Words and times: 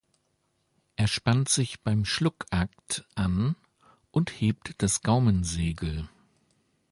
Er 0.95 1.05
spannt 1.05 1.47
sich 1.47 1.81
beim 1.81 2.05
Schluckakt 2.05 3.05
an 3.13 3.55
und 4.09 4.31
hebt 4.41 4.73
das 4.81 5.03
Gaumensegel. 5.03 6.09